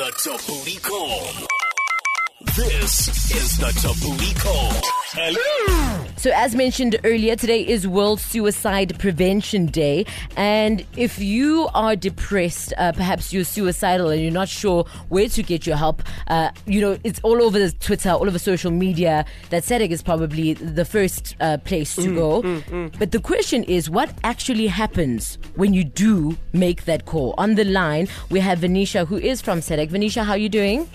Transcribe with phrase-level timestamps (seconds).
[0.00, 1.59] The Thabooty Call.
[2.60, 4.70] This is the Thabooty Call.
[5.12, 6.06] Hello.
[6.18, 10.04] So, as mentioned earlier, today is World Suicide Prevention Day.
[10.36, 15.42] And if you are depressed, uh, perhaps you're suicidal and you're not sure where to
[15.42, 19.24] get your help, uh, you know, it's all over the Twitter, all over social media
[19.48, 22.90] that SADAG is probably the first uh, place to go.
[22.98, 27.34] But the question is, what actually happens when you do make that call?
[27.38, 29.88] On the line, we have Venetia, who is from SADAG.
[29.88, 30.86] Venetia, how are you doing?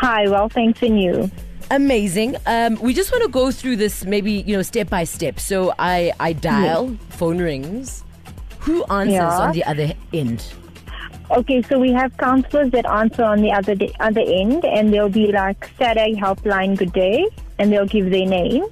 [0.00, 1.30] Hi, well, thanks, and you?
[1.70, 2.36] Amazing.
[2.46, 5.38] Um, we just want to go through this maybe, you know, step by step.
[5.38, 8.02] So I, I dial, phone rings.
[8.60, 9.28] Who answers Yeah.
[9.38, 10.42] on the other end?
[11.30, 15.10] Okay, so we have counselors that answer on the other day, other end, and they'll
[15.10, 17.26] be like SADAG Helpline, good day,
[17.58, 18.64] and they'll give their name,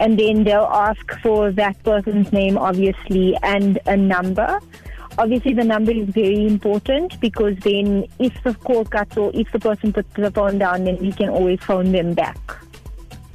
[0.00, 4.60] and then they'll ask for that person's name, obviously, and a number.
[5.18, 9.58] Obviously, the number is very important because then, if the call cuts or if the
[9.58, 12.38] person puts the phone down, then we can always phone them back.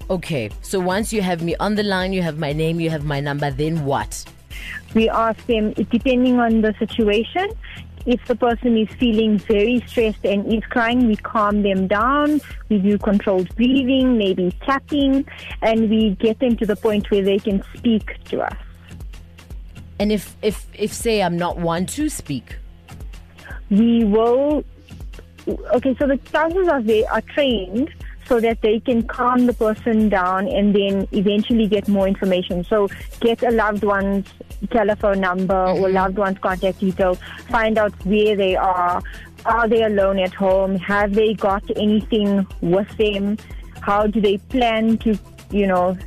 [0.10, 3.04] Okay, so once you have me on the line, you have my name, you have
[3.04, 4.26] my number, then what?
[4.94, 7.50] we ask them, depending on the situation,
[8.06, 12.42] if the person is feeling very stressed and is crying, we calm them down.
[12.70, 15.26] We do controlled breathing, maybe tapping,
[15.62, 18.58] and we get them to the point where they can speak to us.
[20.04, 22.58] And if, if, if say I'm not one to speak,
[23.70, 24.66] We will.
[25.48, 27.90] Okay, so the counselors are they are trained
[28.28, 32.66] so that they can calm the person down and then eventually get more information.
[32.66, 32.90] So
[33.22, 34.28] get a loved one's
[34.72, 35.96] telephone number or mm-hmm.
[35.96, 37.18] loved one's contact details,
[37.50, 39.02] find out where they are.
[39.46, 40.76] Are they alone at home?
[40.80, 43.38] Have they got anything with them?
[43.80, 45.18] How do they plan to,
[45.50, 45.98] you know,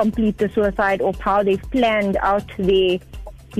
[0.00, 2.98] complete the suicide or how they've planned out their,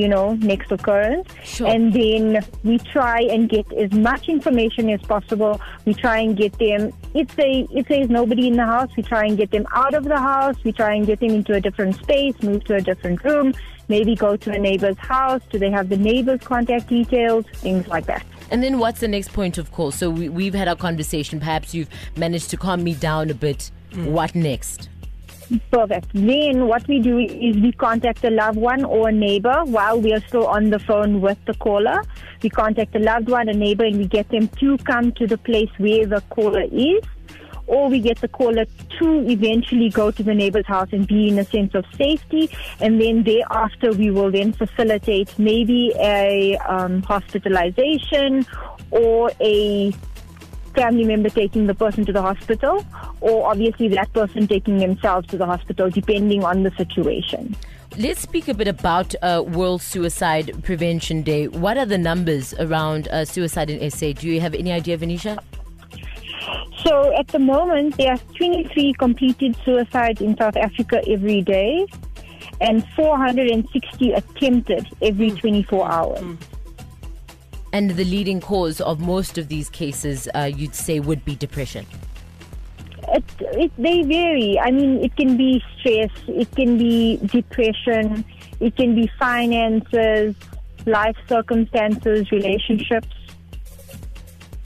[0.01, 1.27] you know, next occurrence.
[1.43, 1.67] Sure.
[1.73, 5.55] And then we try and get as much information as possible.
[5.87, 9.25] We try and get them, if they, if there's nobody in the house, we try
[9.29, 10.57] and get them out of the house.
[10.65, 13.55] We try and get them into a different space, move to a different room,
[13.89, 15.41] maybe go to a neighbor's house.
[15.51, 17.47] Do they have the neighbor's contact details?
[17.65, 18.25] Things like that.
[18.51, 19.91] and then what's the next point of call?
[19.91, 21.41] So we, we've had our conversation.
[21.41, 23.71] Perhaps you've managed to calm me down a bit.
[23.93, 24.11] Mm.
[24.11, 24.91] What next?
[25.71, 26.09] Perfect.
[26.13, 30.13] Then what we do is we contact a loved one or a neighbor while we
[30.13, 32.03] are still on the phone with the caller.
[32.43, 35.39] We contact a loved one, a neighbor, and we get them to come to the
[35.39, 37.03] place where the caller is.
[37.69, 38.65] Or we get the caller
[39.01, 42.49] to eventually go to the neighbor's house and be in a sense of safety.
[42.81, 48.47] And then thereafter, we will then facilitate maybe a um, hospitalization
[48.91, 49.93] or a
[50.77, 52.85] family member taking the person to the hospital,
[53.21, 57.57] or obviously that person taking themselves to the hospital, depending on the situation.
[57.99, 61.49] Let's speak a bit about uh, World Suicide Prevention Day.
[61.49, 64.13] What are the numbers around uh, suicide in SA?
[64.13, 65.39] Do you have any idea, Venetia?
[66.85, 71.87] So at the moment, there are 23 completed suicides in South Africa every day,
[72.61, 76.37] and 460 attempted every 24 hours.
[77.77, 81.85] And the leading cause of most of these cases, uh, you'd say, would be depression.
[83.09, 84.59] It, it, they vary.
[84.59, 88.25] I mean, it can be stress, it can be depression,
[88.61, 90.35] it can be finances,
[90.87, 93.15] life circumstances, relationships.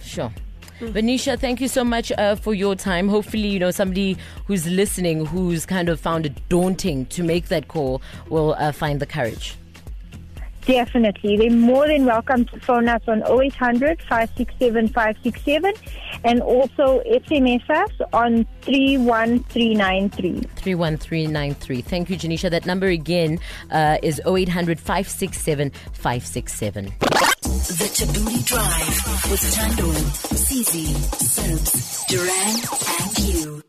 [0.00, 0.32] Sure.
[0.78, 3.08] Venetia, thank you so much uh, for your time.
[3.08, 4.16] Hopefully, you know, somebody
[4.46, 9.00] who's listening who's kind of found it daunting to make that call will uh, find
[9.00, 9.56] the courage.
[10.66, 11.36] Definitely.
[11.36, 15.74] They're more than welcome to phone us on 0800 567 567
[16.24, 20.40] and also SMS us on 31393.
[20.56, 21.82] 31393.
[21.82, 22.50] Thank you, Janisha.
[22.50, 23.40] That number again
[23.70, 26.84] uh, is 0800 567 567.
[27.50, 29.92] The Thabooty Drive with Thando,
[30.34, 33.60] CZ, Serbs, Duran,